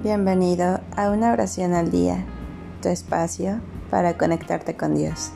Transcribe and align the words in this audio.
Bienvenido 0.00 0.80
a 0.96 1.10
una 1.10 1.32
oración 1.32 1.74
al 1.74 1.90
día, 1.90 2.24
tu 2.80 2.88
espacio 2.88 3.60
para 3.90 4.16
conectarte 4.16 4.76
con 4.76 4.94
Dios. 4.94 5.32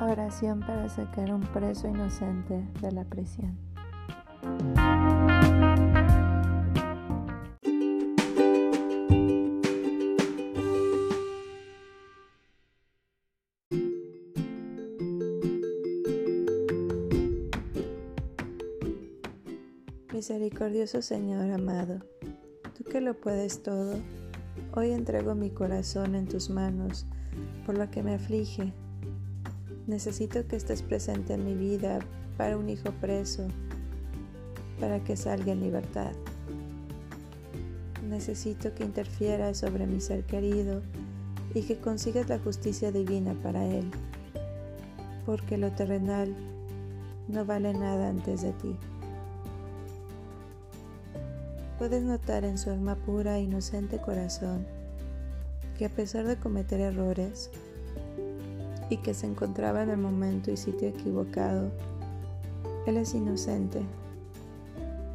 Oración 0.00 0.60
para 0.60 0.88
sacar 0.88 1.34
un 1.34 1.40
preso 1.40 1.88
inocente 1.88 2.64
de 2.80 2.92
la 2.92 3.02
prisión. 3.02 3.58
Misericordioso 20.26 21.02
Señor 21.02 21.50
amado, 21.50 21.98
tú 22.74 22.82
que 22.84 23.02
lo 23.02 23.12
puedes 23.12 23.62
todo, 23.62 23.98
hoy 24.74 24.92
entrego 24.92 25.34
mi 25.34 25.50
corazón 25.50 26.14
en 26.14 26.26
tus 26.26 26.48
manos 26.48 27.04
por 27.66 27.76
lo 27.76 27.90
que 27.90 28.02
me 28.02 28.14
aflige. 28.14 28.72
Necesito 29.86 30.46
que 30.46 30.56
estés 30.56 30.80
presente 30.80 31.34
en 31.34 31.44
mi 31.44 31.52
vida 31.52 31.98
para 32.38 32.56
un 32.56 32.70
hijo 32.70 32.90
preso, 33.02 33.46
para 34.80 35.04
que 35.04 35.14
salga 35.14 35.52
en 35.52 35.60
libertad. 35.60 36.12
Necesito 38.08 38.74
que 38.74 38.84
interfieras 38.84 39.58
sobre 39.58 39.86
mi 39.86 40.00
ser 40.00 40.24
querido 40.24 40.80
y 41.52 41.64
que 41.64 41.76
consigas 41.76 42.30
la 42.30 42.38
justicia 42.38 42.90
divina 42.90 43.34
para 43.42 43.62
él, 43.66 43.90
porque 45.26 45.58
lo 45.58 45.70
terrenal 45.72 46.34
no 47.28 47.44
vale 47.44 47.74
nada 47.74 48.08
antes 48.08 48.40
de 48.40 48.52
ti. 48.52 48.74
Puedes 51.78 52.04
notar 52.04 52.44
en 52.44 52.56
su 52.56 52.70
alma 52.70 52.94
pura 52.94 53.36
e 53.36 53.42
inocente 53.42 53.98
corazón 53.98 54.64
que 55.76 55.86
a 55.86 55.88
pesar 55.88 56.24
de 56.24 56.36
cometer 56.36 56.80
errores 56.80 57.50
y 58.90 58.98
que 58.98 59.12
se 59.12 59.26
encontraba 59.26 59.82
en 59.82 59.90
el 59.90 59.96
momento 59.96 60.52
y 60.52 60.56
sitio 60.56 60.88
equivocado, 60.88 61.72
Él 62.86 62.96
es 62.96 63.14
inocente 63.14 63.80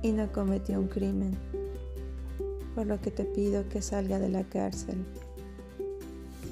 y 0.02 0.12
no 0.12 0.32
cometió 0.34 0.80
un 0.80 0.88
crimen, 0.88 1.38
por 2.76 2.88
lo 2.88 3.00
que 3.00 3.12
te 3.12 3.24
pido 3.24 3.68
que 3.70 3.82
salga 3.82 4.20
de 4.20 4.30
la 4.30 4.44
cárcel. 4.44 4.98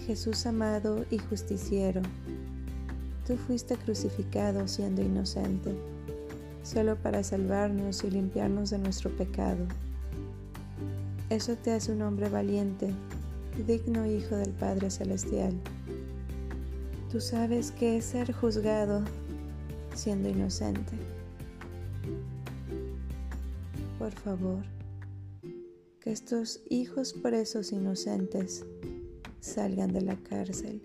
Jesús 0.06 0.46
amado 0.46 1.04
y 1.12 1.18
justiciero, 1.18 2.02
tú 3.26 3.36
fuiste 3.36 3.76
crucificado 3.76 4.70
siendo 4.70 5.02
inocente, 5.02 5.76
solo 6.64 6.96
para 6.96 7.24
salvarnos 7.24 8.06
y 8.06 8.12
limpiarnos 8.12 8.70
de 8.70 8.78
nuestro 8.78 9.10
pecado. 9.10 9.68
Eso 11.30 11.58
te 11.58 11.72
hace 11.72 11.92
un 11.92 12.02
hombre 12.04 12.30
valiente 12.30 12.94
digno 13.66 14.06
hijo 14.06 14.36
del 14.36 14.52
Padre 14.52 14.90
Celestial. 14.90 15.54
Tú 17.12 17.20
sabes 17.20 17.72
que 17.72 17.98
es 17.98 18.06
ser 18.06 18.32
juzgado 18.32 19.04
siendo 19.94 20.30
inocente. 20.30 20.94
Por 23.98 24.12
favor, 24.12 24.64
que 26.00 26.12
estos 26.12 26.62
hijos 26.70 27.14
presos 27.14 27.72
inocentes 27.72 28.66
salgan 29.40 29.92
de 29.92 30.02
la 30.02 30.16
cárcel. 30.18 30.82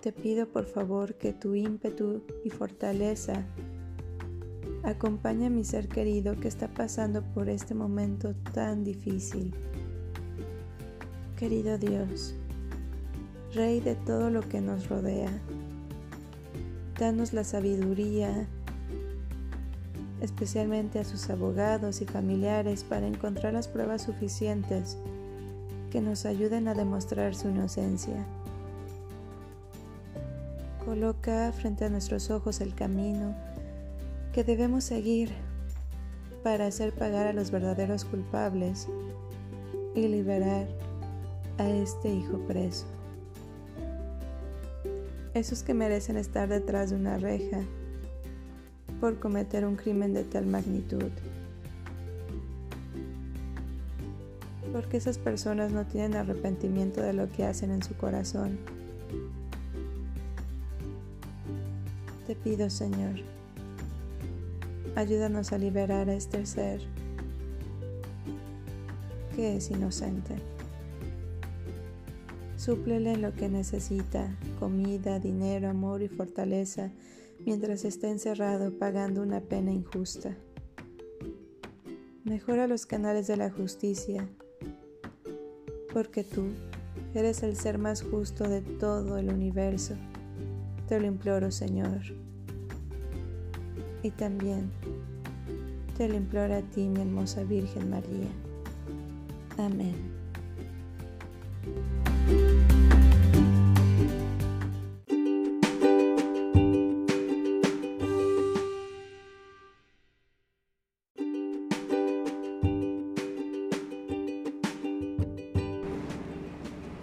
Te 0.00 0.12
pido 0.12 0.46
por 0.48 0.66
favor 0.66 1.14
que 1.16 1.32
tu 1.32 1.54
ímpetu 1.54 2.22
y 2.44 2.50
fortaleza 2.50 3.44
Acompaña 4.86 5.48
a 5.48 5.50
mi 5.50 5.64
ser 5.64 5.88
querido 5.88 6.36
que 6.36 6.46
está 6.46 6.68
pasando 6.68 7.20
por 7.20 7.48
este 7.48 7.74
momento 7.74 8.36
tan 8.54 8.84
difícil. 8.84 9.52
Querido 11.36 11.76
Dios, 11.76 12.36
Rey 13.52 13.80
de 13.80 13.96
todo 13.96 14.30
lo 14.30 14.42
que 14.42 14.60
nos 14.60 14.88
rodea, 14.88 15.42
danos 17.00 17.32
la 17.32 17.42
sabiduría, 17.42 18.46
especialmente 20.20 21.00
a 21.00 21.04
sus 21.04 21.30
abogados 21.30 22.00
y 22.00 22.04
familiares, 22.04 22.84
para 22.84 23.08
encontrar 23.08 23.54
las 23.54 23.66
pruebas 23.66 24.02
suficientes 24.02 24.98
que 25.90 26.00
nos 26.00 26.24
ayuden 26.26 26.68
a 26.68 26.74
demostrar 26.74 27.34
su 27.34 27.48
inocencia. 27.48 28.24
Coloca 30.84 31.50
frente 31.50 31.84
a 31.86 31.90
nuestros 31.90 32.30
ojos 32.30 32.60
el 32.60 32.72
camino 32.72 33.34
que 34.36 34.44
debemos 34.44 34.84
seguir 34.84 35.30
para 36.42 36.66
hacer 36.66 36.92
pagar 36.92 37.26
a 37.26 37.32
los 37.32 37.50
verdaderos 37.50 38.04
culpables 38.04 38.86
y 39.94 40.08
liberar 40.08 40.68
a 41.56 41.66
este 41.70 42.12
hijo 42.12 42.36
preso. 42.40 42.84
Esos 45.32 45.62
que 45.62 45.72
merecen 45.72 46.18
estar 46.18 46.50
detrás 46.50 46.90
de 46.90 46.96
una 46.96 47.16
reja 47.16 47.62
por 49.00 49.18
cometer 49.18 49.64
un 49.64 49.76
crimen 49.76 50.12
de 50.12 50.24
tal 50.24 50.44
magnitud. 50.44 51.10
Porque 54.70 54.98
esas 54.98 55.16
personas 55.16 55.72
no 55.72 55.86
tienen 55.86 56.14
arrepentimiento 56.14 57.00
de 57.00 57.14
lo 57.14 57.32
que 57.32 57.46
hacen 57.46 57.70
en 57.70 57.82
su 57.82 57.96
corazón. 57.96 58.58
Te 62.26 62.34
pido, 62.36 62.68
Señor, 62.68 63.14
Ayúdanos 64.96 65.52
a 65.52 65.58
liberar 65.58 66.08
a 66.08 66.14
este 66.14 66.46
ser 66.46 66.80
que 69.34 69.54
es 69.54 69.70
inocente. 69.70 70.36
Súplele 72.56 73.18
lo 73.18 73.34
que 73.34 73.50
necesita, 73.50 74.34
comida, 74.58 75.20
dinero, 75.20 75.68
amor 75.68 76.00
y 76.00 76.08
fortaleza, 76.08 76.92
mientras 77.44 77.84
está 77.84 78.08
encerrado 78.08 78.78
pagando 78.78 79.20
una 79.20 79.42
pena 79.42 79.70
injusta. 79.70 80.34
Mejora 82.24 82.66
los 82.66 82.86
canales 82.86 83.26
de 83.26 83.36
la 83.36 83.50
justicia, 83.50 84.26
porque 85.92 86.24
tú 86.24 86.46
eres 87.14 87.42
el 87.42 87.54
ser 87.54 87.76
más 87.76 88.02
justo 88.02 88.48
de 88.48 88.62
todo 88.62 89.18
el 89.18 89.28
universo. 89.28 89.94
Te 90.88 90.98
lo 90.98 91.06
imploro, 91.06 91.50
Señor 91.50 92.25
y 94.06 94.10
también 94.12 94.70
te 95.96 96.08
lo 96.08 96.14
imploro 96.14 96.54
a 96.54 96.62
ti, 96.62 96.82
mi 96.82 97.00
hermosa 97.00 97.42
Virgen 97.42 97.90
María. 97.90 98.28
Amén. 99.58 99.94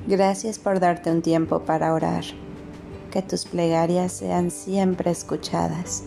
Gracias 0.07 0.59
por 0.59 0.79
darte 0.79 1.11
un 1.11 1.21
tiempo 1.21 1.63
para 1.63 1.93
orar. 1.93 2.23
Que 3.11 3.21
tus 3.21 3.45
plegarias 3.45 4.11
sean 4.11 4.51
siempre 4.51 5.11
escuchadas. 5.11 6.03